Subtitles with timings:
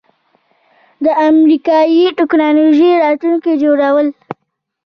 [1.03, 4.07] د امریکایی ټیکنالوژۍ راتلونکی جوړول